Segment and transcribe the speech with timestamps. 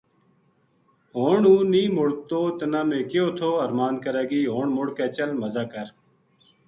[1.15, 5.29] ہن ہوں نہیہ مڑتو تنا میں کہیو تھو ارماند کرے گی ہن مڑ کے چل
[5.41, 5.87] مزا کر